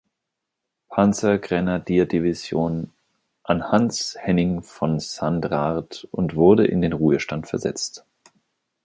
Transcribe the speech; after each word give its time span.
Panzergrenadierdivision, 0.89 2.91
an 3.43 3.71
Hans-Henning 3.71 4.63
von 4.63 4.99
Sandrart 4.99 6.07
und 6.09 6.35
wurde 6.35 6.65
in 6.65 6.81
den 6.81 6.93
Ruhestand 6.93 7.45
versetzt. 7.47 8.03